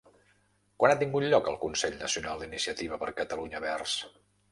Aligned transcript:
Quan 0.83 0.93
ha 0.93 1.01
tingut 1.01 1.25
lloc 1.33 1.49
el 1.51 1.57
Consell 1.65 1.93
Nacional 1.99 2.41
d'Iniciativa 2.45 2.99
per 3.05 3.11
Catalunya 3.21 3.63
Verds? 3.67 3.95